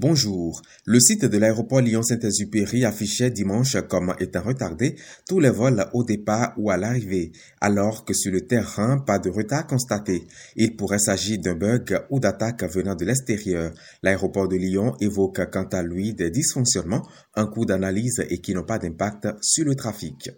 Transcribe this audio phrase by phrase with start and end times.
[0.00, 0.62] Bonjour.
[0.86, 4.96] Le site de l'aéroport Lyon-Saint-Exupéry affichait dimanche comme étant retardé
[5.28, 9.28] tous les vols au départ ou à l'arrivée, alors que sur le terrain, pas de
[9.28, 10.26] retard constaté.
[10.56, 13.74] Il pourrait s'agir d'un bug ou d'attaque venant de l'extérieur.
[14.02, 18.64] L'aéroport de Lyon évoque quant à lui des dysfonctionnements, un coût d'analyse et qui n'ont
[18.64, 20.30] pas d'impact sur le trafic.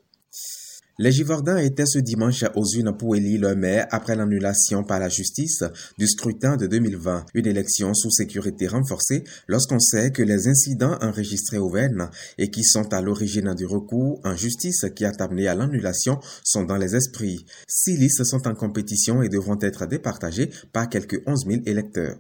[0.99, 5.09] Les Givordins étaient ce dimanche aux unes pour élire leur maire après l'annulation par la
[5.09, 5.65] justice
[5.97, 11.57] du scrutin de 2020, une élection sous sécurité renforcée lorsqu'on sait que les incidents enregistrés
[11.57, 15.55] au Venn et qui sont à l'origine du recours en justice qui a amené à
[15.55, 17.47] l'annulation sont dans les esprits.
[17.67, 22.19] Six listes sont en compétition et devront être départagées par quelques 11 000 électeurs.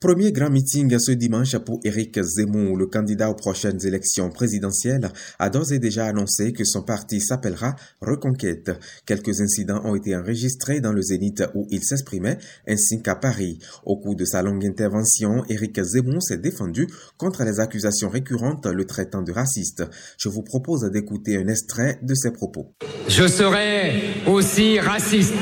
[0.00, 5.50] Premier grand meeting ce dimanche pour Éric Zemmour, le candidat aux prochaines élections présidentielles, a
[5.50, 8.70] d'ores et déjà annoncé que son parti s'appellera Reconquête.
[9.04, 13.58] Quelques incidents ont été enregistrés dans le Zénith où il s'exprimait, ainsi qu'à Paris.
[13.84, 16.86] Au cours de sa longue intervention, Éric Zemmour s'est défendu
[17.18, 19.84] contre les accusations récurrentes le traitant de raciste.
[20.16, 22.72] Je vous propose d'écouter un extrait de ses propos.
[23.06, 25.34] Je serai aussi raciste.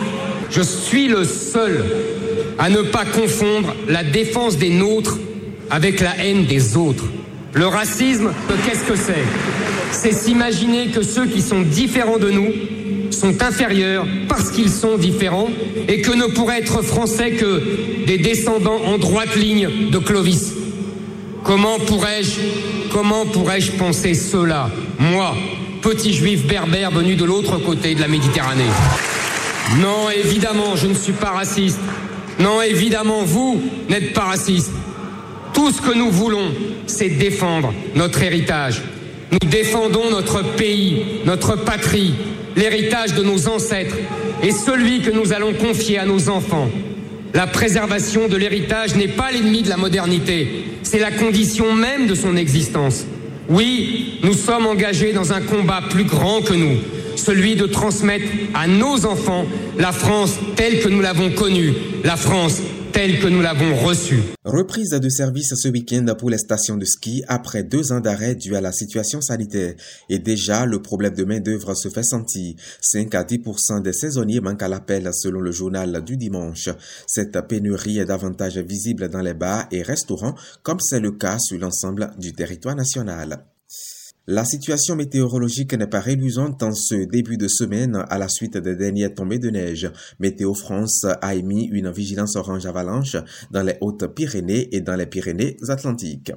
[0.50, 1.80] Je suis le seul
[2.58, 5.18] à ne pas confondre la défense des nôtres
[5.70, 7.04] avec la haine des autres.
[7.52, 8.32] Le racisme,
[8.64, 9.24] qu'est-ce que c'est?
[9.92, 12.52] C'est s'imaginer que ceux qui sont différents de nous
[13.10, 15.48] sont inférieurs parce qu'ils sont différents
[15.88, 17.62] et que ne pourraient être français que
[18.06, 20.52] des descendants en droite ligne de Clovis.
[21.44, 24.70] Comment pourrais-je penser cela?
[24.98, 25.34] Moi,
[25.80, 28.64] petit juif berbère venu de l'autre côté de la Méditerranée
[29.80, 31.80] Non, évidemment, je ne suis pas raciste.
[32.38, 34.72] Non, évidemment, vous n'êtes pas raciste.
[35.52, 36.52] Tout ce que nous voulons,
[36.86, 38.82] c'est défendre notre héritage.
[39.32, 42.14] Nous défendons notre pays, notre patrie,
[42.56, 43.96] l'héritage de nos ancêtres
[44.42, 46.68] et celui que nous allons confier à nos enfants.
[47.34, 52.14] La préservation de l'héritage n'est pas l'ennemi de la modernité, c'est la condition même de
[52.14, 53.04] son existence.
[53.48, 56.78] Oui, nous sommes engagés dans un combat plus grand que nous,
[57.18, 59.44] celui de transmettre à nos enfants
[59.78, 61.72] la France telle que nous l'avons connue,
[62.04, 62.60] la France
[62.92, 64.22] telle que nous l'avons reçue.
[64.44, 68.56] Reprise de service ce week-end pour les stations de ski après deux ans d'arrêt dû
[68.56, 69.74] à la situation sanitaire.
[70.08, 72.54] Et déjà, le problème de main-d'œuvre se fait sentir.
[72.80, 76.70] 5 à 10% des saisonniers manquent à l'appel selon le journal du dimanche.
[77.06, 81.58] Cette pénurie est davantage visible dans les bars et restaurants comme c'est le cas sur
[81.58, 83.44] l'ensemble du territoire national.
[84.30, 88.76] La situation météorologique n'est pas réluisante en ce début de semaine à la suite des
[88.76, 89.90] dernières tombées de neige.
[90.20, 93.16] Météo France a émis une vigilance orange avalanche
[93.50, 96.32] dans les Hautes-Pyrénées et dans les Pyrénées-Atlantiques.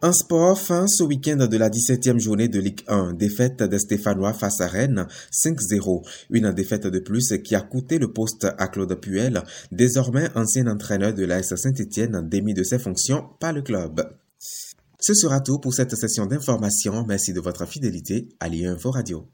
[0.00, 4.32] En sport, fin ce week-end de la 17e journée de Ligue 1, défaite des Stéphanois
[4.32, 6.06] face à Rennes 5-0.
[6.30, 9.42] Une défaite de plus qui a coûté le poste à Claude Puel,
[9.72, 14.02] désormais ancien entraîneur de l'AS Saint-Etienne, démis de ses fonctions par le club.
[15.04, 17.04] Ce sera tout pour cette session d'information.
[17.04, 19.26] Merci de votre fidélité à l'INFO Radio.